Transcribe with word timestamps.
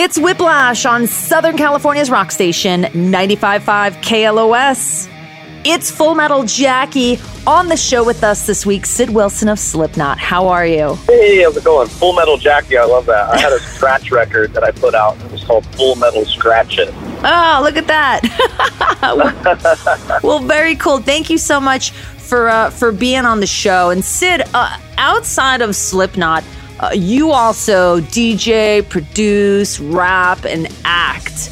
It's 0.00 0.16
Whiplash 0.16 0.86
on 0.86 1.08
Southern 1.08 1.56
California's 1.56 2.08
rock 2.08 2.30
station, 2.30 2.82
95.5 2.84 4.00
KLOS. 4.00 5.10
It's 5.64 5.90
Full 5.90 6.14
Metal 6.14 6.44
Jackie 6.44 7.18
on 7.48 7.66
the 7.66 7.76
show 7.76 8.04
with 8.04 8.22
us 8.22 8.46
this 8.46 8.64
week, 8.64 8.86
Sid 8.86 9.10
Wilson 9.10 9.48
of 9.48 9.58
Slipknot. 9.58 10.16
How 10.20 10.46
are 10.46 10.64
you? 10.64 10.94
Hey, 11.08 11.42
how's 11.42 11.56
it 11.56 11.64
going? 11.64 11.88
Full 11.88 12.12
Metal 12.12 12.36
Jackie, 12.36 12.78
I 12.78 12.84
love 12.84 13.06
that. 13.06 13.28
I 13.28 13.40
had 13.40 13.52
a 13.52 13.58
scratch 13.74 14.12
record 14.12 14.52
that 14.54 14.62
I 14.62 14.70
put 14.70 14.94
out. 14.94 15.20
It 15.20 15.32
was 15.32 15.42
called 15.42 15.66
Full 15.74 15.96
Metal 15.96 16.24
Scratch 16.26 16.78
It. 16.78 16.94
Oh, 17.24 17.60
look 17.64 17.76
at 17.76 17.88
that. 17.88 18.20
well, 20.22 20.38
very 20.38 20.76
cool. 20.76 20.98
Thank 20.98 21.28
you 21.28 21.38
so 21.38 21.58
much 21.58 21.90
for 21.90 22.48
uh, 22.48 22.70
for 22.70 22.92
being 22.92 23.24
on 23.24 23.40
the 23.40 23.48
show. 23.48 23.90
And 23.90 24.04
Sid, 24.04 24.42
uh, 24.54 24.78
outside 24.96 25.60
of 25.60 25.74
Slipknot, 25.74 26.44
uh, 26.80 26.90
you 26.94 27.32
also 27.32 28.00
DJ, 28.00 28.88
produce, 28.88 29.80
rap, 29.80 30.44
and 30.44 30.68
act. 30.84 31.50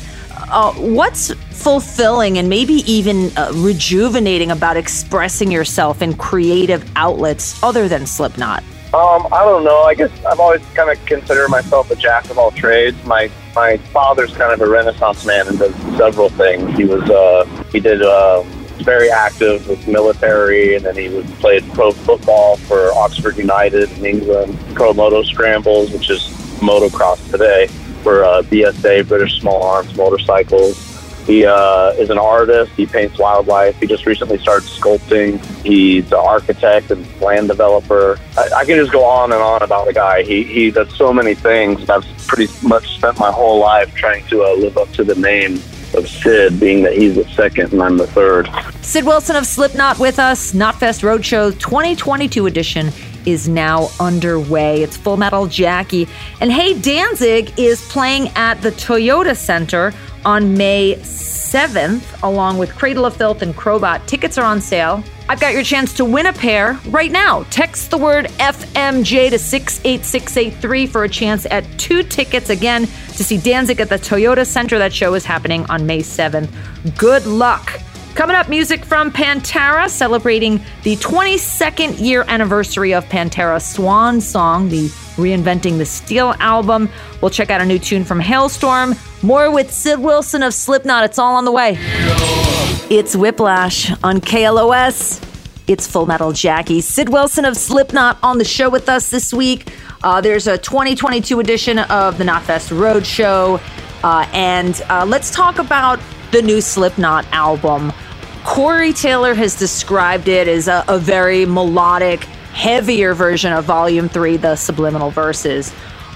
Uh, 0.49 0.73
what's 0.75 1.33
fulfilling 1.51 2.39
and 2.39 2.49
maybe 2.49 2.75
even 2.91 3.37
uh, 3.37 3.51
rejuvenating 3.57 4.53
about 4.53 4.77
expressing 4.77 5.51
yourself 5.51 6.03
in 6.03 6.15
creative 6.15 6.89
outlets 6.97 7.61
other 7.63 7.89
than 7.89 8.07
Slipknot? 8.07 8.63
Um, 8.95 9.27
I 9.33 9.45
don't 9.45 9.65
know. 9.65 9.83
I 9.83 9.95
guess 9.95 10.13
I've 10.25 10.39
always 10.39 10.65
kind 10.75 10.91
of 10.91 11.05
considered 11.07 11.49
myself 11.49 11.91
a 11.91 11.97
jack 11.97 12.31
of 12.31 12.39
all 12.39 12.53
trades. 12.53 12.97
My 13.05 13.31
my 13.55 13.79
father's 13.79 14.33
kind 14.35 14.53
of 14.53 14.61
a 14.61 14.71
renaissance 14.71 15.27
man 15.27 15.49
and 15.49 15.59
does 15.59 15.75
several 15.99 16.29
things. 16.29 16.77
He 16.79 16.85
was 16.85 17.03
uh, 17.11 17.45
he 17.73 17.81
did 17.81 18.03
um, 18.03 18.47
very 18.83 19.11
active 19.11 19.69
with 19.69 19.87
military, 19.87 20.75
and 20.75 20.85
then 20.85 20.97
he 20.97 21.09
would 21.09 21.27
played 21.41 21.65
pro 21.73 21.93
football 21.93 22.57
for 22.57 22.93
Oxford 22.93 23.37
United 23.37 23.91
in 23.99 24.05
England, 24.05 24.59
pro 24.75 24.93
moto 24.93 25.23
scrambles, 25.23 25.91
which 25.91 26.11
is 26.11 26.23
motocross 26.61 27.31
today, 27.31 27.67
for 28.03 28.25
uh, 28.25 28.43
BSA, 28.43 29.07
British 29.09 29.41
Small 29.41 29.63
Arms 29.63 29.95
Motorcycles. 29.97 30.97
He 31.27 31.45
uh, 31.45 31.91
is 31.99 32.11
an 32.11 32.19
artist. 32.19 32.71
He 32.77 32.87
paints 32.87 33.19
wildlife. 33.19 33.81
He 33.81 33.89
just 33.89 34.07
recently 34.07 34.39
started 34.39 34.69
sculpting. 34.69 35.45
He's 35.65 36.07
an 36.13 36.19
architect 36.19 36.93
and 36.93 37.21
land 37.21 37.49
developer. 37.49 38.17
I, 38.39 38.49
I 38.59 38.65
can 38.65 38.77
just 38.77 38.93
go 38.93 39.05
on 39.05 39.33
and 39.33 39.43
on 39.43 39.61
about 39.63 39.87
the 39.87 39.93
guy. 39.93 40.23
He 40.23 40.45
he 40.45 40.71
does 40.71 40.95
so 40.97 41.13
many 41.13 41.35
things. 41.35 41.91
I've 41.91 42.07
pretty 42.29 42.53
much 42.67 42.97
spent 42.97 43.19
my 43.19 43.33
whole 43.33 43.59
life 43.59 43.93
trying 43.97 44.25
to 44.27 44.45
uh, 44.45 44.55
live 44.55 44.79
up 44.79 44.93
to 44.93 45.03
the 45.03 45.17
name 45.17 45.61
of 45.95 46.09
Sid, 46.09 46.59
being 46.59 46.83
that 46.83 46.95
he's 46.95 47.15
the 47.15 47.25
second 47.31 47.73
and 47.73 47.83
I'm 47.83 47.97
the 47.97 48.07
third. 48.07 48.49
Sid 48.83 49.05
Wilson 49.05 49.37
of 49.37 49.47
Slipknot 49.47 49.99
with 49.99 50.19
us. 50.19 50.53
Knotfest 50.53 51.03
Roadshow 51.03 51.59
2022 51.59 52.47
edition 52.47 52.91
is 53.27 53.49
now 53.49 53.89
underway. 53.99 54.83
It's 54.83 54.97
Full 54.97 55.17
Metal 55.17 55.47
Jackie. 55.47 56.09
And 56.41 56.53
hey, 56.53 56.79
Danzig 56.79 57.59
is 57.59 57.87
playing 57.89 58.29
at 58.37 58.63
the 58.63 58.71
Toyota 58.71 59.37
Center 59.37 59.93
on 60.25 60.57
May 60.57 60.95
7th, 60.97 62.23
along 62.23 62.59
with 62.59 62.75
Cradle 62.75 63.05
of 63.05 63.17
Filth 63.17 63.43
and 63.43 63.55
Crobot. 63.55 64.07
Tickets 64.07 64.39
are 64.39 64.45
on 64.45 64.61
sale. 64.61 65.03
I've 65.29 65.41
got 65.41 65.55
your 65.55 65.65
chance 65.65 65.93
to 65.95 66.05
win 66.05 66.27
a 66.27 66.33
pair 66.33 66.79
right 66.89 67.11
now. 67.11 67.45
Text 67.51 67.91
the 67.91 67.99
word 67.99 68.27
FMJ 68.39 69.31
to 69.31 69.39
68683 69.39 70.87
for 70.87 71.05
a 71.05 71.09
chance 71.09 71.47
at 71.47 71.65
two 71.79 72.05
tickets 72.05 72.51
again 72.51 72.87
to 73.17 73.25
see 73.25 73.39
Danzig 73.39 73.81
at 73.81 73.89
the 73.89 73.97
Toyota 73.97 74.47
Center. 74.47 74.79
That 74.79 74.93
show 74.93 75.15
is 75.15 75.25
happening 75.25 75.65
on 75.71 75.87
May 75.87 76.01
7th. 76.01 76.49
Good 76.97 77.27
luck. 77.27 77.81
Coming 78.15 78.35
up, 78.35 78.49
music 78.49 78.83
from 78.83 79.11
Pantera, 79.11 79.91
celebrating 79.91 80.59
the 80.85 80.97
22nd 80.97 82.01
year 82.01 82.25
anniversary 82.29 82.95
of 82.95 83.05
Pantera's 83.07 83.67
Swan 83.67 84.23
Song, 84.23 84.71
the 84.71 84.89
Reinventing 85.17 85.77
the 85.77 85.85
Steel 85.85 86.35
album. 86.41 86.89
We'll 87.21 87.31
check 87.31 87.51
out 87.51 87.61
a 87.61 87.67
new 87.67 87.79
tune 87.79 88.05
from 88.05 88.21
Halestorm. 88.21 88.97
More 89.23 89.51
with 89.51 89.71
Sid 89.71 89.99
Wilson 89.99 90.43
of 90.43 90.55
Slipknot. 90.55 91.05
It's 91.05 91.19
all 91.19 91.37
on 91.37 91.45
the 91.45 91.53
way. 91.53 91.77
It's 92.89 93.15
Whiplash 93.15 93.91
on 94.03 94.21
KLOS. 94.23 95.26
It's 95.67 95.87
Full 95.87 96.07
Metal 96.07 96.33
Jackie. 96.33 96.81
Sid 96.81 97.09
Wilson 97.09 97.45
of 97.45 97.57
Slipknot 97.57 98.19
on 98.23 98.39
the 98.39 98.45
show 98.45 98.71
with 98.71 98.89
us 98.89 99.11
this 99.11 99.35
week. 99.35 99.73
Uh, 100.03 100.21
there's 100.21 100.47
a 100.47 100.57
2022 100.57 101.41
edition 101.41 101.81
of 101.81 102.19
the 102.19 102.25
Knotfest 102.25 102.71
Roadshow. 102.71 103.61
Uh, 104.05 104.29
and 104.33 104.81
uh, 104.89 105.05
let's 105.05 105.33
talk 105.33 105.59
about 105.59 105.99
the 106.31 106.41
new 106.41 106.61
Slipknot 106.61 107.27
album. 107.33 107.93
Corey 108.45 108.93
Taylor 108.93 109.35
has 109.35 109.59
described 109.59 110.29
it 110.29 110.47
as 110.47 110.69
a, 110.69 110.85
a 110.87 110.99
very 110.99 111.45
melodic, 111.45 112.23
heavier 112.53 113.13
version 113.13 113.53
of 113.53 113.65
Volume 113.65 114.09
3, 114.09 114.37
the 114.37 114.55
Subliminal 114.55 115.11
Verses. 115.11 115.73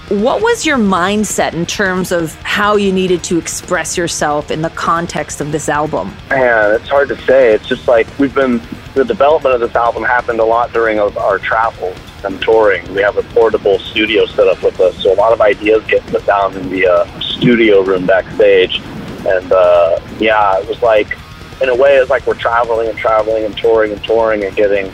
What 0.07 0.41
was 0.41 0.65
your 0.65 0.77
mindset 0.77 1.53
in 1.53 1.65
terms 1.65 2.11
of 2.11 2.35
how 2.41 2.77
you 2.77 2.91
needed 2.91 3.23
to 3.25 3.37
express 3.37 3.97
yourself 3.97 4.49
in 4.49 4.61
the 4.61 4.69
context 4.71 5.41
of 5.41 5.51
this 5.51 5.67
album? 5.67 6.13
Man, 6.29 6.75
it's 6.75 6.89
hard 6.89 7.09
to 7.09 7.17
say. 7.23 7.53
It's 7.53 7.67
just 7.67 7.87
like 7.87 8.07
we've 8.19 8.35
been, 8.35 8.61
the 8.93 9.05
development 9.05 9.55
of 9.55 9.61
this 9.61 9.75
album 9.75 10.03
happened 10.03 10.39
a 10.39 10.45
lot 10.45 10.73
during 10.73 10.99
our 10.99 11.39
travels 11.39 11.97
and 12.23 12.41
touring. 12.41 12.93
We 12.93 13.01
have 13.01 13.17
a 13.17 13.23
portable 13.23 13.79
studio 13.79 14.25
set 14.25 14.47
up 14.47 14.61
with 14.61 14.79
us, 14.79 15.01
so 15.01 15.13
a 15.13 15.15
lot 15.15 15.33
of 15.33 15.41
ideas 15.41 15.85
get 15.87 16.05
put 16.07 16.25
down 16.25 16.55
in 16.57 16.69
the 16.69 16.87
uh, 16.87 17.19
studio 17.19 17.81
room 17.81 18.05
backstage. 18.05 18.79
And 19.25 19.51
uh, 19.51 19.99
yeah, 20.19 20.59
it 20.59 20.67
was 20.67 20.81
like, 20.81 21.17
in 21.61 21.69
a 21.69 21.75
way, 21.75 21.95
it's 21.97 22.09
like 22.09 22.25
we're 22.27 22.33
traveling 22.33 22.89
and 22.89 22.97
traveling 22.97 23.45
and 23.45 23.55
touring 23.57 23.91
and 23.91 24.03
touring 24.03 24.43
and 24.43 24.55
getting 24.55 24.91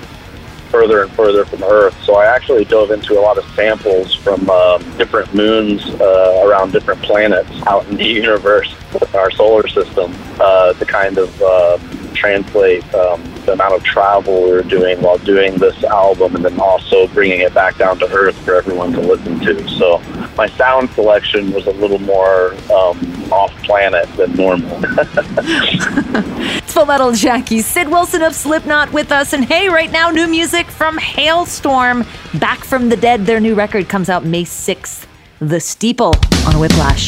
further 0.69 1.03
and 1.03 1.11
further 1.13 1.45
from 1.45 1.63
Earth. 1.63 1.95
So 2.03 2.15
I 2.15 2.25
actually 2.25 2.65
dove 2.65 2.91
into 2.91 3.17
a 3.17 3.21
lot 3.21 3.37
of 3.37 3.45
samples 3.55 4.13
from 4.13 4.49
um, 4.49 4.97
different 4.97 5.33
moons 5.33 5.83
uh, 5.85 6.43
around 6.45 6.71
different 6.73 7.01
planets 7.01 7.49
out 7.65 7.87
in 7.87 7.95
the 7.95 8.05
universe, 8.21 8.73
our 9.13 9.31
solar 9.31 9.67
system, 9.67 10.13
uh, 10.39 10.73
to 10.73 10.85
kind 10.85 11.17
of 11.17 11.41
uh, 11.41 11.77
translate 12.13 12.83
um, 12.93 13.23
the 13.47 13.53
amount 13.53 13.73
of 13.73 13.83
travel 13.83 14.43
we 14.43 14.51
were 14.51 14.61
doing 14.61 15.01
while 15.01 15.17
doing 15.19 15.57
this 15.57 15.83
album 15.85 16.35
and 16.35 16.45
then 16.45 16.59
also 16.59 17.07
bringing 17.07 17.39
it 17.39 17.53
back 17.53 17.77
down 17.77 17.97
to 17.97 18.05
Earth 18.11 18.37
for 18.43 18.55
everyone 18.55 18.91
to 18.91 18.99
listen 18.99 19.39
to. 19.39 19.67
So 19.69 19.99
my 20.35 20.47
sound 20.49 20.89
selection 20.91 21.53
was 21.53 21.65
a 21.65 21.71
little 21.71 21.97
more 21.99 22.53
um, 22.71 23.31
off 23.31 23.51
planet 23.63 24.07
than 24.17 24.35
normal. 24.35 24.79
it's 26.59 26.73
Full 26.73 26.85
Metal 26.85 27.13
Jackie, 27.13 27.61
Sid 27.61 27.87
Wilson 27.87 28.21
of 28.21 28.35
Slipknot 28.35 28.91
with 28.91 29.13
us. 29.13 29.31
And 29.31 29.45
hey, 29.45 29.69
right 29.69 29.91
now, 29.91 30.11
new 30.11 30.27
music 30.27 30.67
from 30.67 30.97
Halestorm, 30.97 32.05
Back 32.39 32.59
from 32.65 32.89
the 32.89 32.97
Dead. 32.97 33.25
Their 33.25 33.39
new 33.39 33.55
record 33.55 33.87
comes 33.87 34.09
out 34.09 34.25
May 34.25 34.43
6th. 34.43 35.05
The 35.39 35.61
Steeple 35.61 36.15
on 36.45 36.59
Whiplash. 36.59 37.07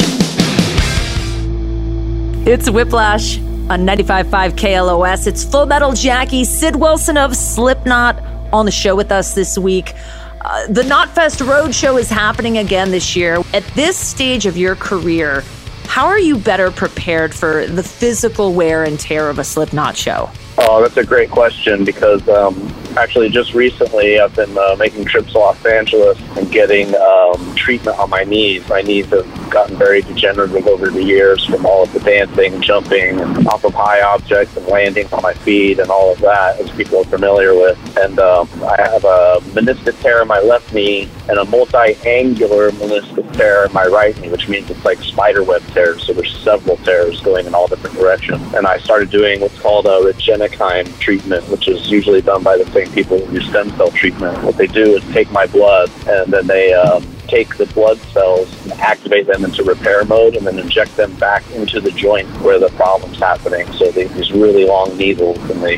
It's 2.46 2.70
Whiplash 2.70 3.38
on 3.70 3.86
95.5 3.86 4.56
KLOS. 4.56 5.28
It's 5.28 5.44
Full 5.44 5.64
Metal 5.64 5.92
Jackie, 5.92 6.42
Sid 6.42 6.74
Wilson 6.74 7.16
of 7.16 7.36
Slipknot 7.36 8.20
on 8.52 8.66
the 8.66 8.72
show 8.72 8.96
with 8.96 9.12
us 9.12 9.32
this 9.34 9.56
week. 9.56 9.94
Uh, 10.40 10.66
the 10.66 10.82
Knotfest 10.82 11.46
Roadshow 11.46 11.98
is 12.00 12.10
happening 12.10 12.58
again 12.58 12.90
this 12.90 13.14
year. 13.14 13.40
At 13.54 13.62
this 13.76 13.96
stage 13.96 14.44
of 14.44 14.56
your 14.56 14.74
career, 14.74 15.44
how 15.84 16.06
are 16.06 16.18
you 16.18 16.36
better 16.36 16.72
prepared 16.72 17.32
for 17.32 17.64
the 17.68 17.84
physical 17.84 18.54
wear 18.54 18.82
and 18.82 18.98
tear 18.98 19.30
of 19.30 19.38
a 19.38 19.44
Slipknot 19.44 19.96
show? 19.96 20.28
Oh, 20.58 20.82
that's 20.82 20.96
a 20.96 21.04
great 21.04 21.30
question 21.30 21.84
because 21.84 22.28
um, 22.28 22.56
actually 22.96 23.28
just 23.28 23.54
recently 23.54 24.20
I've 24.20 24.34
been 24.34 24.56
uh, 24.56 24.76
making 24.78 25.04
trips 25.04 25.32
to 25.32 25.38
Los 25.38 25.64
Angeles 25.64 26.18
and 26.36 26.50
getting 26.50 26.94
um, 26.96 27.54
treatment 27.54 27.98
on 27.98 28.10
my 28.10 28.24
knees. 28.24 28.68
My 28.68 28.80
knees 28.80 29.06
have 29.06 29.50
gotten 29.50 29.76
very 29.76 30.02
degenerative 30.02 30.66
over 30.66 30.90
the 30.90 31.02
years 31.02 31.44
from 31.44 31.66
all 31.66 31.82
of 31.82 31.92
the 31.92 32.00
dancing, 32.00 32.60
jumping 32.60 33.20
off 33.48 33.64
of 33.64 33.74
high 33.74 34.02
objects 34.02 34.56
and 34.56 34.66
landing 34.66 35.06
on 35.12 35.22
my 35.22 35.34
feet 35.34 35.78
and 35.78 35.90
all 35.90 36.12
of 36.12 36.18
that, 36.20 36.60
as 36.60 36.70
people 36.72 36.98
are 36.98 37.04
familiar 37.04 37.54
with. 37.54 37.78
And 37.98 38.18
um, 38.18 38.48
I 38.64 38.76
have 38.80 39.04
a 39.04 39.38
meniscus 39.52 40.00
tear 40.00 40.22
in 40.22 40.28
my 40.28 40.40
left 40.40 40.72
knee 40.72 41.08
and 41.28 41.38
a 41.38 41.44
multi-angular 41.46 42.70
meniscus 42.72 43.19
tear 43.40 43.64
in 43.64 43.72
my 43.72 43.86
right 43.86 44.18
knee, 44.20 44.28
which 44.28 44.48
means 44.48 44.68
it's 44.70 44.84
like 44.84 44.98
spider 44.98 45.42
web 45.42 45.62
tears. 45.68 46.06
So 46.06 46.12
there's 46.12 46.36
several 46.40 46.76
tears 46.78 47.20
going 47.22 47.46
in 47.46 47.54
all 47.54 47.66
different 47.66 47.96
directions. 47.96 48.42
And 48.54 48.66
I 48.66 48.78
started 48.78 49.10
doing 49.10 49.40
what's 49.40 49.58
called 49.58 49.86
a 49.86 49.96
Regenokine 50.00 50.98
treatment, 50.98 51.48
which 51.48 51.66
is 51.66 51.90
usually 51.90 52.20
done 52.20 52.42
by 52.42 52.58
the 52.58 52.70
same 52.72 52.90
people 52.92 53.18
who 53.18 53.40
do 53.40 53.46
stem 53.46 53.70
cell 53.76 53.90
treatment. 53.90 54.42
What 54.42 54.58
they 54.58 54.66
do 54.66 54.96
is 54.96 55.02
take 55.12 55.30
my 55.32 55.46
blood 55.46 55.90
and 56.06 56.30
then 56.32 56.46
they 56.46 56.74
um, 56.74 57.06
take 57.28 57.56
the 57.56 57.66
blood 57.66 57.98
cells 58.12 58.48
and 58.64 58.72
activate 58.80 59.26
them 59.26 59.44
into 59.44 59.64
repair 59.64 60.04
mode 60.04 60.36
and 60.36 60.46
then 60.46 60.58
inject 60.58 60.96
them 60.96 61.14
back 61.14 61.48
into 61.52 61.80
the 61.80 61.92
joint 61.92 62.28
where 62.42 62.58
the 62.58 62.68
problem's 62.70 63.18
happening. 63.18 63.70
So 63.72 63.90
they 63.90 64.04
these 64.08 64.32
really 64.32 64.66
long 64.66 64.96
needles 64.98 65.38
and 65.50 65.62
they 65.62 65.76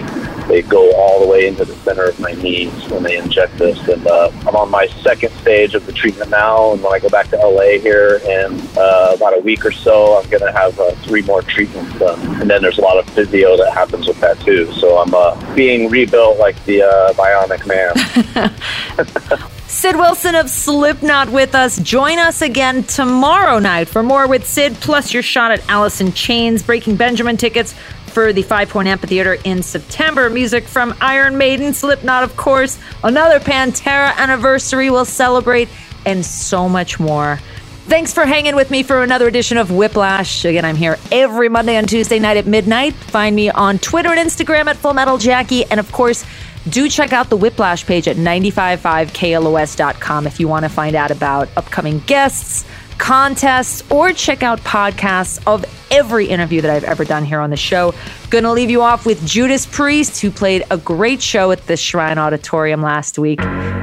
they 0.48 0.62
go 0.62 0.92
all 0.94 1.20
the 1.20 1.26
way 1.26 1.46
into 1.46 1.64
the 1.64 1.74
center 1.76 2.04
of 2.04 2.18
my 2.20 2.32
knees 2.32 2.72
when 2.88 3.02
they 3.02 3.16
inject 3.16 3.56
this. 3.58 3.78
And 3.88 4.06
uh, 4.06 4.30
I'm 4.46 4.56
on 4.56 4.70
my 4.70 4.86
second 5.02 5.32
stage 5.34 5.74
of 5.74 5.86
the 5.86 5.92
treatment 5.92 6.30
now. 6.30 6.72
And 6.72 6.82
when 6.82 6.92
I 6.92 6.98
go 6.98 7.08
back 7.08 7.28
to 7.28 7.36
LA 7.36 7.78
here 7.78 8.20
in 8.24 8.60
uh, 8.76 9.12
about 9.14 9.36
a 9.36 9.40
week 9.40 9.64
or 9.64 9.72
so, 9.72 10.18
I'm 10.18 10.28
going 10.30 10.42
to 10.42 10.52
have 10.52 10.78
uh, 10.78 10.92
three 10.96 11.22
more 11.22 11.42
treatments 11.42 11.98
done. 11.98 12.20
And 12.40 12.50
then 12.50 12.62
there's 12.62 12.78
a 12.78 12.82
lot 12.82 12.98
of 12.98 13.08
physio 13.10 13.56
that 13.56 13.72
happens 13.72 14.06
with 14.06 14.20
that 14.20 14.40
too. 14.40 14.72
So 14.72 14.98
I'm 14.98 15.14
uh, 15.14 15.54
being 15.54 15.90
rebuilt 15.90 16.38
like 16.38 16.62
the 16.64 16.82
uh, 16.82 17.12
bionic 17.14 17.66
man. 17.66 19.48
Sid 19.72 19.96
Wilson 19.96 20.34
of 20.34 20.50
Slipknot 20.50 21.30
with 21.30 21.54
us. 21.54 21.78
Join 21.78 22.18
us 22.18 22.42
again 22.42 22.84
tomorrow 22.84 23.58
night 23.58 23.88
for 23.88 24.02
more 24.02 24.28
with 24.28 24.46
Sid, 24.46 24.74
plus 24.74 25.14
your 25.14 25.22
shot 25.22 25.50
at 25.50 25.66
Alice 25.68 26.00
in 26.00 26.12
Chains, 26.12 26.62
Breaking 26.62 26.94
Benjamin 26.94 27.38
tickets 27.38 27.74
for 28.12 28.32
the 28.32 28.42
Five 28.42 28.68
Point 28.68 28.88
Amphitheater 28.88 29.34
in 29.44 29.62
September. 29.62 30.30
Music 30.30 30.64
from 30.64 30.94
Iron 31.00 31.38
Maiden, 31.38 31.74
Slipknot, 31.74 32.24
of 32.24 32.36
course. 32.36 32.78
Another 33.02 33.40
Pantera 33.40 34.16
anniversary 34.16 34.90
we'll 34.90 35.04
celebrate, 35.04 35.68
and 36.06 36.24
so 36.24 36.68
much 36.68 37.00
more. 37.00 37.40
Thanks 37.86 38.14
for 38.14 38.24
hanging 38.24 38.54
with 38.54 38.70
me 38.70 38.84
for 38.84 39.02
another 39.02 39.26
edition 39.26 39.58
of 39.58 39.72
Whiplash. 39.72 40.44
Again, 40.44 40.64
I'm 40.64 40.76
here 40.76 40.98
every 41.10 41.48
Monday 41.48 41.74
and 41.74 41.88
Tuesday 41.88 42.20
night 42.20 42.36
at 42.36 42.46
midnight. 42.46 42.94
Find 42.94 43.34
me 43.34 43.50
on 43.50 43.80
Twitter 43.80 44.10
and 44.10 44.18
Instagram 44.18 44.66
at 44.66 44.76
Full 44.76 44.94
Metal 44.94 45.18
Jackie, 45.18 45.64
and 45.64 45.80
of 45.80 45.90
course, 45.90 46.24
do 46.68 46.88
check 46.88 47.12
out 47.12 47.28
the 47.28 47.36
Whiplash 47.36 47.84
page 47.84 48.06
at 48.06 48.14
955klos.com 48.16 50.28
if 50.28 50.38
you 50.38 50.46
want 50.46 50.64
to 50.64 50.68
find 50.68 50.94
out 50.94 51.10
about 51.10 51.48
upcoming 51.56 51.98
guests, 52.00 52.64
contests, 52.98 53.82
or 53.90 54.12
check 54.12 54.42
out 54.42 54.60
podcasts 54.60 55.42
of 55.46 55.64
every 55.90 56.26
interview 56.26 56.60
that 56.60 56.70
I've 56.70 56.84
ever 56.84 57.04
done 57.04 57.24
here 57.24 57.40
on 57.40 57.50
the 57.50 57.56
show. 57.56 57.94
Gonna 58.30 58.52
leave 58.52 58.70
you 58.70 58.82
off 58.82 59.04
with 59.04 59.24
Judas 59.26 59.66
Priest, 59.66 60.20
who 60.20 60.30
played 60.30 60.64
a 60.70 60.78
great 60.78 61.20
show 61.20 61.50
at 61.50 61.66
the 61.66 61.76
Shrine 61.76 62.18
Auditorium 62.18 62.82
last 62.82 63.18
week. 63.18 63.40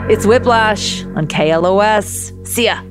It's 0.09 0.25
Whiplash 0.25 1.03
on 1.03 1.27
KLOS. 1.27 2.47
See 2.47 2.65
ya. 2.65 2.81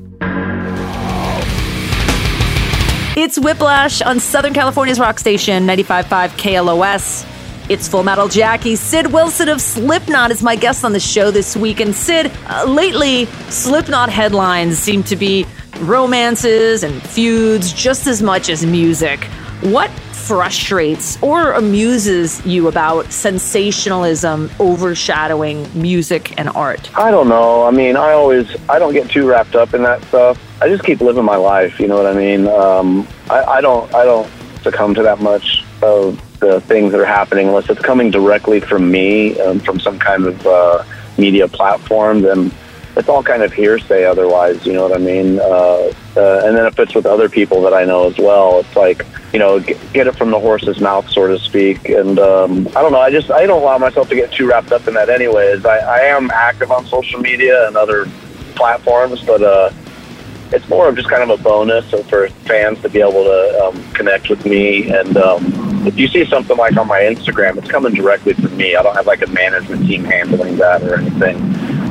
It's 3.17 3.37
Whiplash 3.37 4.01
on 4.01 4.21
Southern 4.21 4.53
California's 4.53 4.99
rock 4.99 5.19
station, 5.19 5.67
95.5 5.67 6.29
KLOS. 6.37 7.25
It's 7.69 7.87
Full 7.87 8.03
Metal 8.03 8.27
Jackie. 8.27 8.75
Sid 8.75 9.07
Wilson 9.13 9.49
of 9.49 9.61
Slipknot 9.61 10.31
is 10.31 10.41
my 10.41 10.55
guest 10.55 10.83
on 10.83 10.93
the 10.93 10.99
show 10.99 11.29
this 11.29 11.55
week. 11.55 11.79
And 11.81 11.93
Sid, 11.93 12.31
uh, 12.47 12.65
lately, 12.65 13.25
Slipknot 13.49 14.09
headlines 14.09 14.79
seem 14.79 15.03
to 15.03 15.15
be 15.15 15.45
romances 15.81 16.83
and 16.83 17.01
feuds 17.01 17.73
just 17.73 18.07
as 18.07 18.21
much 18.21 18.49
as 18.49 18.65
music. 18.65 19.23
What 19.61 19.89
frustrates 20.29 21.21
or 21.23 21.53
amuses 21.53 22.45
you 22.45 22.67
about 22.67 23.11
sensationalism 23.11 24.51
overshadowing 24.59 25.67
music 25.73 26.37
and 26.37 26.49
art? 26.49 26.95
I 26.95 27.09
don't 27.09 27.27
know. 27.27 27.65
I 27.65 27.71
mean, 27.71 27.97
I 27.97 28.11
always 28.11 28.47
I 28.69 28.77
don't 28.77 28.93
get 28.93 29.09
too 29.09 29.27
wrapped 29.27 29.55
up 29.55 29.73
in 29.73 29.81
that 29.83 30.03
stuff. 30.03 30.39
I 30.61 30.69
just 30.69 30.83
keep 30.83 31.01
living 31.01 31.25
my 31.25 31.35
life. 31.35 31.79
You 31.79 31.87
know 31.87 31.95
what 31.95 32.05
I 32.05 32.13
mean? 32.13 32.47
Um, 32.47 33.07
I, 33.29 33.43
I 33.43 33.61
don't 33.61 33.93
I 33.93 34.05
don't 34.05 34.29
succumb 34.61 34.93
to 34.95 35.03
that 35.03 35.19
much 35.19 35.65
of 35.81 36.21
the 36.39 36.61
things 36.61 36.91
that 36.91 37.01
are 37.01 37.05
happening 37.05 37.47
unless 37.47 37.69
it's 37.69 37.81
coming 37.81 38.11
directly 38.11 38.59
from 38.59 38.91
me, 38.91 39.39
um, 39.39 39.59
from 39.59 39.79
some 39.79 39.97
kind 39.97 40.25
of 40.25 40.45
uh, 40.45 40.83
media 41.17 41.47
platform. 41.47 42.21
Then 42.21 42.51
it's 42.99 43.09
all 43.09 43.23
kind 43.23 43.41
of 43.41 43.51
hearsay. 43.51 44.05
Otherwise, 44.05 44.65
you 44.65 44.73
know 44.73 44.87
what 44.87 44.93
I 44.93 44.99
mean. 44.99 45.39
Uh, 45.39 45.91
uh, 46.17 46.41
and 46.45 46.55
then 46.55 46.65
if 46.65 46.77
it's 46.77 46.93
with 46.93 47.05
other 47.05 47.29
people 47.29 47.61
that 47.63 47.73
I 47.73 47.85
know 47.85 48.07
as 48.07 48.17
well, 48.17 48.59
it's 48.59 48.75
like 48.75 49.05
you 49.33 49.39
know 49.39 49.59
get, 49.59 49.93
get 49.93 50.07
it 50.07 50.15
from 50.15 50.31
the 50.31 50.39
horse's 50.39 50.79
mouth, 50.79 51.09
so 51.09 51.27
to 51.27 51.39
speak. 51.39 51.89
And 51.89 52.19
um, 52.19 52.67
I 52.69 52.81
don't 52.81 52.91
know. 52.91 53.01
I 53.01 53.09
just 53.09 53.31
I 53.31 53.45
don't 53.45 53.61
allow 53.61 53.77
myself 53.77 54.09
to 54.09 54.15
get 54.15 54.31
too 54.31 54.47
wrapped 54.47 54.71
up 54.71 54.87
in 54.87 54.93
that. 54.93 55.09
Anyways, 55.09 55.65
I, 55.65 55.77
I 55.77 55.99
am 56.01 56.29
active 56.31 56.71
on 56.71 56.85
social 56.85 57.19
media 57.19 57.67
and 57.67 57.75
other 57.77 58.05
platforms, 58.55 59.23
but. 59.23 59.41
Uh, 59.41 59.71
it's 60.51 60.67
more 60.67 60.89
of 60.89 60.95
just 60.95 61.07
kind 61.07 61.21
of 61.21 61.39
a 61.39 61.43
bonus 61.43 61.87
for 62.09 62.27
fans 62.27 62.81
to 62.81 62.89
be 62.89 62.99
able 62.99 63.23
to 63.23 63.65
um, 63.65 63.93
connect 63.93 64.31
with 64.31 64.43
me 64.47 64.89
and 64.89 65.15
um, 65.15 65.69
if 65.87 65.97
you 65.97 66.07
see 66.07 66.25
something 66.25 66.57
like 66.57 66.75
on 66.77 66.87
my 66.87 66.99
Instagram, 67.01 67.57
it's 67.57 67.69
coming 67.69 67.93
directly 67.93 68.33
from 68.33 68.55
me. 68.57 68.75
I 68.75 68.83
don't 68.83 68.95
have 68.95 69.07
like 69.07 69.21
a 69.21 69.27
management 69.27 69.87
team 69.87 70.03
handling 70.03 70.57
that 70.57 70.83
or 70.83 70.99
anything. 70.99 71.37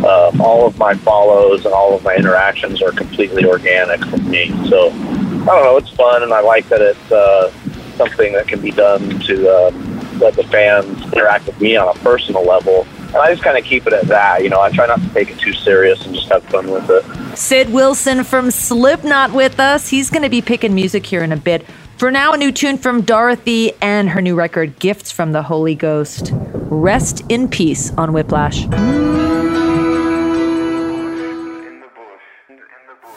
Um, 0.04 0.40
all 0.40 0.66
of 0.66 0.78
my 0.78 0.94
follows 0.94 1.64
and 1.64 1.74
all 1.74 1.94
of 1.94 2.04
my 2.04 2.14
interactions 2.14 2.80
are 2.82 2.92
completely 2.92 3.44
organic 3.44 4.04
from 4.04 4.30
me. 4.30 4.48
So 4.68 4.90
I 4.90 5.54
don't 5.54 5.64
know, 5.64 5.76
it's 5.76 5.90
fun, 5.90 6.22
and 6.22 6.32
I 6.32 6.40
like 6.40 6.68
that 6.68 6.80
it's 6.80 7.12
uh, 7.12 7.50
something 7.96 8.32
that 8.32 8.46
can 8.46 8.60
be 8.60 8.70
done 8.70 9.18
to 9.20 9.48
um, 9.48 10.18
let 10.18 10.34
the 10.34 10.44
fans 10.44 11.04
interact 11.12 11.46
with 11.46 11.60
me 11.60 11.76
on 11.76 11.88
a 11.88 11.98
personal 12.00 12.44
level. 12.44 12.86
And 13.08 13.16
I 13.16 13.30
just 13.30 13.42
kind 13.42 13.56
of 13.56 13.64
keep 13.64 13.86
it 13.86 13.92
at 13.92 14.04
that. 14.08 14.42
You 14.42 14.50
know, 14.50 14.60
I 14.60 14.70
try 14.70 14.86
not 14.86 15.00
to 15.00 15.08
take 15.10 15.30
it 15.30 15.38
too 15.38 15.52
serious 15.52 16.04
and 16.04 16.14
just 16.14 16.28
have 16.28 16.44
fun 16.44 16.70
with 16.70 16.88
it. 16.90 17.36
Sid 17.36 17.72
Wilson 17.72 18.24
from 18.24 18.50
Slipknot 18.50 19.32
with 19.32 19.58
us. 19.58 19.88
He's 19.88 20.10
going 20.10 20.22
to 20.22 20.28
be 20.28 20.42
picking 20.42 20.74
music 20.74 21.06
here 21.06 21.22
in 21.22 21.32
a 21.32 21.36
bit. 21.36 21.66
For 21.96 22.10
now, 22.10 22.32
a 22.32 22.36
new 22.36 22.52
tune 22.52 22.78
from 22.78 23.02
Dorothy 23.02 23.72
and 23.80 24.10
her 24.10 24.20
new 24.20 24.36
record, 24.36 24.78
Gifts 24.78 25.10
from 25.10 25.32
the 25.32 25.42
Holy 25.42 25.74
Ghost. 25.74 26.30
Rest 26.34 27.24
in 27.28 27.48
peace 27.48 27.92
on 27.94 28.12
Whiplash. 28.12 28.66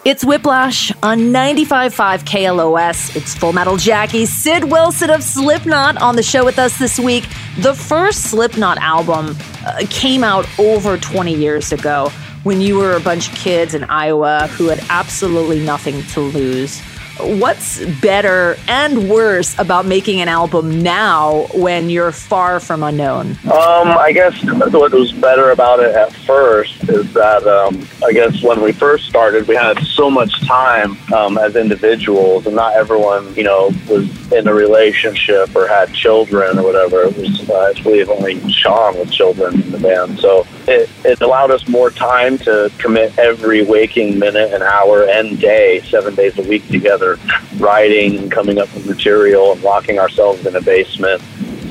It's 0.03 0.25
Whiplash 0.25 0.91
on 1.03 1.19
95.5 1.19 2.23
KLOS. 2.23 3.15
It's 3.15 3.35
Full 3.35 3.53
Metal 3.53 3.77
Jackie, 3.77 4.25
Sid 4.25 4.63
Wilson 4.63 5.11
of 5.11 5.21
Slipknot 5.21 6.01
on 6.01 6.15
the 6.15 6.23
show 6.23 6.43
with 6.43 6.57
us 6.57 6.79
this 6.79 6.97
week. 6.99 7.23
The 7.59 7.75
first 7.75 8.31
Slipknot 8.31 8.79
album 8.79 9.37
uh, 9.63 9.83
came 9.91 10.23
out 10.23 10.47
over 10.57 10.97
20 10.97 11.35
years 11.35 11.71
ago 11.71 12.09
when 12.41 12.61
you 12.61 12.79
were 12.79 12.93
a 12.93 12.99
bunch 12.99 13.29
of 13.29 13.35
kids 13.35 13.75
in 13.75 13.83
Iowa 13.83 14.47
who 14.47 14.69
had 14.69 14.83
absolutely 14.89 15.59
nothing 15.59 16.01
to 16.13 16.19
lose 16.19 16.81
what's 17.19 17.83
better 18.01 18.57
and 18.67 19.09
worse 19.09 19.57
about 19.59 19.85
making 19.85 20.21
an 20.21 20.27
album 20.27 20.81
now 20.81 21.47
when 21.53 21.89
you're 21.89 22.11
far 22.11 22.59
from 22.59 22.83
unknown? 22.83 23.31
Um, 23.45 23.97
I 23.97 24.11
guess 24.13 24.43
what 24.43 24.91
was 24.91 25.11
better 25.11 25.51
about 25.51 25.79
it 25.79 25.95
at 25.95 26.13
first 26.13 26.89
is 26.89 27.13
that 27.13 27.45
um, 27.45 27.87
I 28.05 28.11
guess 28.11 28.41
when 28.41 28.61
we 28.61 28.71
first 28.71 29.07
started, 29.07 29.47
we 29.47 29.55
had 29.55 29.79
so 29.83 30.09
much 30.09 30.45
time 30.47 30.97
um, 31.13 31.37
as 31.37 31.55
individuals, 31.55 32.45
and 32.47 32.55
not 32.55 32.73
everyone, 32.73 33.33
you 33.35 33.43
know, 33.43 33.71
was 33.87 34.31
in 34.31 34.47
a 34.47 34.53
relationship 34.53 35.55
or 35.55 35.67
had 35.67 35.93
children 35.93 36.57
or 36.57 36.63
whatever. 36.63 37.03
It 37.03 37.17
was, 37.17 37.49
uh, 37.49 37.73
I 37.75 37.81
believe, 37.81 38.09
only 38.09 38.51
Shawn 38.51 38.97
with 38.97 39.11
children 39.11 39.61
in 39.61 39.71
the 39.71 39.79
band, 39.79 40.19
so 40.19 40.45
it, 40.67 40.89
it 41.03 41.21
allowed 41.21 41.51
us 41.51 41.67
more 41.67 41.89
time 41.89 42.37
to 42.39 42.71
commit 42.77 43.17
every 43.17 43.63
waking 43.63 44.17
minute 44.17 44.53
and 44.53 44.63
hour 44.63 45.07
and 45.07 45.39
day, 45.39 45.81
seven 45.81 46.15
days 46.15 46.37
a 46.37 46.43
week 46.43 46.67
together 46.67 47.10
writing, 47.57 48.17
and 48.17 48.31
coming 48.31 48.57
up 48.59 48.73
with 48.73 48.85
material, 48.85 49.53
and 49.53 49.63
locking 49.63 49.99
ourselves 49.99 50.45
in 50.45 50.55
a 50.55 50.61
basement. 50.61 51.21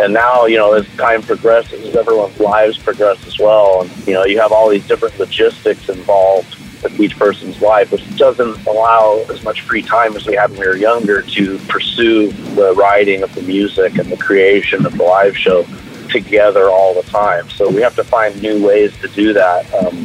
And 0.00 0.14
now, 0.14 0.46
you 0.46 0.56
know, 0.56 0.72
as 0.72 0.86
time 0.96 1.22
progresses, 1.22 1.94
everyone's 1.94 2.40
lives 2.40 2.78
progress 2.78 3.26
as 3.26 3.38
well, 3.38 3.82
and 3.82 4.06
you 4.06 4.14
know, 4.14 4.24
you 4.24 4.40
have 4.40 4.52
all 4.52 4.68
these 4.68 4.86
different 4.86 5.18
logistics 5.18 5.88
involved 5.88 6.56
with 6.82 6.98
each 6.98 7.18
person's 7.18 7.60
life, 7.60 7.92
which 7.92 8.16
doesn't 8.16 8.66
allow 8.66 9.24
as 9.28 9.42
much 9.42 9.62
free 9.62 9.82
time 9.82 10.16
as 10.16 10.26
we 10.26 10.34
had 10.34 10.50
when 10.50 10.60
we 10.60 10.66
were 10.66 10.76
younger 10.76 11.22
to 11.22 11.58
pursue 11.68 12.32
the 12.54 12.72
writing 12.74 13.22
of 13.22 13.34
the 13.34 13.42
music 13.42 13.98
and 13.98 14.10
the 14.10 14.16
creation 14.16 14.86
of 14.86 14.96
the 14.96 15.02
live 15.02 15.36
show 15.36 15.66
together 16.08 16.68
all 16.68 16.94
the 16.94 17.08
time. 17.08 17.48
So 17.50 17.68
we 17.68 17.82
have 17.82 17.94
to 17.96 18.04
find 18.04 18.40
new 18.42 18.64
ways 18.64 18.96
to 19.00 19.08
do 19.08 19.32
that 19.34 19.72
um, 19.74 19.96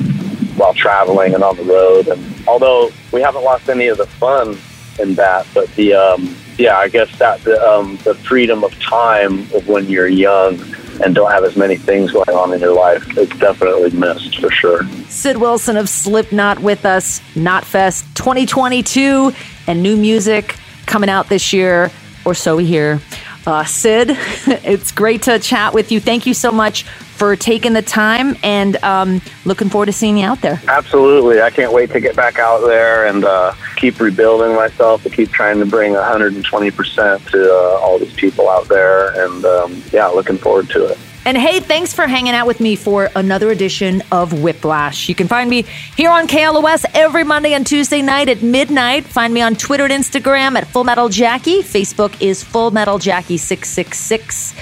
while 0.57 0.73
traveling 0.73 1.33
and 1.33 1.43
on 1.43 1.55
the 1.57 1.63
road. 1.63 2.07
And 2.07 2.47
although 2.47 2.91
we 3.11 3.21
haven't 3.21 3.43
lost 3.43 3.69
any 3.69 3.87
of 3.87 3.97
the 3.97 4.05
fun 4.05 4.57
in 4.99 5.15
that. 5.15 5.47
But 5.53 5.69
the 5.75 5.93
um, 5.93 6.35
yeah, 6.57 6.77
I 6.77 6.87
guess 6.87 7.17
that 7.19 7.41
the 7.41 7.61
um, 7.67 7.97
the 8.03 8.15
freedom 8.15 8.63
of 8.63 8.77
time 8.79 9.41
of 9.53 9.67
when 9.67 9.87
you're 9.87 10.07
young 10.07 10.59
and 11.03 11.13
don't 11.13 11.31
have 11.31 11.43
as 11.43 11.57
many 11.57 11.75
things 11.75 12.11
going 12.11 12.29
on 12.29 12.53
in 12.53 12.59
your 12.61 12.73
life 12.73 13.17
is 13.17 13.29
definitely 13.29 13.91
missed 13.91 14.39
for 14.39 14.49
sure. 14.49 14.87
Sid 15.09 15.37
Wilson 15.37 15.77
of 15.77 15.89
Slipknot 15.89 16.59
with 16.59 16.85
us, 16.85 17.19
Knotfest 17.33 18.13
2022, 18.15 19.33
and 19.67 19.83
new 19.83 19.97
music 19.97 20.55
coming 20.85 21.09
out 21.09 21.27
this 21.27 21.51
year, 21.51 21.91
or 22.23 22.33
so 22.33 22.55
we 22.55 22.65
hear. 22.65 23.01
Uh, 23.45 23.65
Sid, 23.65 24.11
it's 24.47 24.91
great 24.91 25.23
to 25.23 25.37
chat 25.39 25.73
with 25.73 25.91
you. 25.91 25.99
Thank 25.99 26.25
you 26.25 26.33
so 26.33 26.51
much 26.51 26.85
for 27.15 27.35
taking 27.35 27.73
the 27.73 27.81
time 27.81 28.35
and 28.43 28.75
um, 28.83 29.21
looking 29.45 29.69
forward 29.69 29.85
to 29.87 29.93
seeing 29.93 30.17
you 30.17 30.25
out 30.25 30.41
there. 30.41 30.61
Absolutely. 30.67 31.41
I 31.41 31.49
can't 31.49 31.71
wait 31.71 31.91
to 31.91 31.99
get 31.99 32.15
back 32.15 32.39
out 32.39 32.59
there 32.65 33.07
and 33.07 33.23
uh, 33.23 33.53
keep 33.77 33.99
rebuilding 33.99 34.55
myself 34.55 35.03
to 35.03 35.09
keep 35.09 35.31
trying 35.31 35.59
to 35.59 35.65
bring 35.65 35.93
120% 35.93 37.31
to 37.31 37.53
uh, 37.53 37.79
all 37.79 37.97
these 37.97 38.13
people 38.13 38.49
out 38.49 38.67
there. 38.67 39.25
And 39.25 39.45
um, 39.45 39.81
yeah, 39.91 40.07
looking 40.07 40.37
forward 40.37 40.69
to 40.71 40.87
it. 40.87 40.97
And 41.27 41.35
hey, 41.35 41.59
thanks 41.59 41.91
for 41.91 42.05
hanging 42.05 42.33
out 42.33 42.45
with 42.45 42.59
me 42.59 42.75
for 42.75 43.09
another 43.15 43.49
edition 43.49 44.03
of 44.11 44.43
Whiplash. 44.43 45.09
You 45.09 45.15
can 45.15 45.27
find 45.27 45.49
me 45.49 45.63
here 45.97 46.11
on 46.11 46.27
KLOS 46.27 46.85
every 46.93 47.23
Monday 47.23 47.53
and 47.53 47.65
Tuesday 47.65 48.03
night 48.03 48.29
at 48.29 48.43
midnight. 48.43 49.05
Find 49.05 49.33
me 49.33 49.41
on 49.41 49.55
Twitter 49.55 49.85
and 49.85 49.91
Instagram 49.91 50.55
at 50.55 50.67
Full 50.67 50.83
Metal 50.83 51.09
Jackie. 51.09 51.61
Facebook 51.61 52.21
is 52.21 52.43
Full 52.43 52.69
Metal 52.69 52.99
Jackie 52.99 53.37
666. 53.37 54.53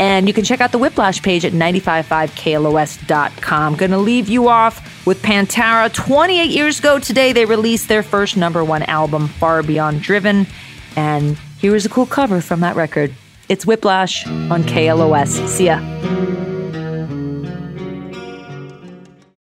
And 0.00 0.28
you 0.28 0.34
can 0.34 0.44
check 0.44 0.60
out 0.60 0.72
the 0.72 0.78
Whiplash 0.78 1.22
page 1.22 1.44
at 1.44 1.52
955klos.com. 1.52 3.76
Going 3.76 3.90
to 3.90 3.98
leave 3.98 4.28
you 4.28 4.48
off 4.48 5.06
with 5.06 5.22
Pantera. 5.22 5.92
28 5.92 6.50
years 6.50 6.78
ago 6.78 6.98
today, 6.98 7.32
they 7.32 7.44
released 7.44 7.88
their 7.88 8.02
first 8.02 8.36
number 8.36 8.64
one 8.64 8.82
album, 8.84 9.28
Far 9.28 9.62
Beyond 9.62 10.02
Driven. 10.02 10.46
And 10.94 11.36
here 11.58 11.74
is 11.74 11.84
a 11.84 11.88
cool 11.88 12.06
cover 12.06 12.40
from 12.40 12.60
that 12.60 12.76
record. 12.76 13.12
It's 13.48 13.66
Whiplash 13.66 14.26
on 14.26 14.62
KLOS. 14.64 15.48
See 15.48 15.66
ya. 15.66 16.47